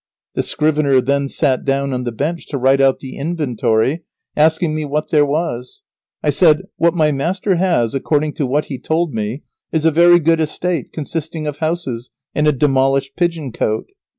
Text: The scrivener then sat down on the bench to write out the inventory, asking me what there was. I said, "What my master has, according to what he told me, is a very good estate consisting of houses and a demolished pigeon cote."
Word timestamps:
The 0.33 0.41
scrivener 0.41 0.99
then 0.99 1.27
sat 1.27 1.63
down 1.63 1.93
on 1.93 2.05
the 2.05 2.11
bench 2.11 2.47
to 2.47 2.57
write 2.57 2.81
out 2.81 3.01
the 3.01 3.17
inventory, 3.17 4.03
asking 4.35 4.73
me 4.73 4.83
what 4.83 5.11
there 5.11 5.27
was. 5.27 5.83
I 6.23 6.31
said, 6.31 6.63
"What 6.77 6.95
my 6.95 7.11
master 7.11 7.57
has, 7.57 7.93
according 7.93 8.33
to 8.37 8.47
what 8.47 8.65
he 8.65 8.79
told 8.79 9.13
me, 9.13 9.43
is 9.71 9.85
a 9.85 9.91
very 9.91 10.17
good 10.17 10.41
estate 10.41 10.91
consisting 10.91 11.45
of 11.45 11.57
houses 11.57 12.09
and 12.33 12.47
a 12.47 12.51
demolished 12.51 13.15
pigeon 13.15 13.51
cote." 13.51 13.89